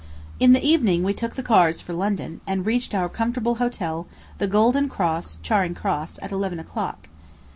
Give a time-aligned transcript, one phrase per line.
[0.39, 4.07] In the evening, we took the cars for London, and reached our comfortable hotel,
[4.39, 7.07] the Golden Cross, Charing Cross, at eleven o'clock.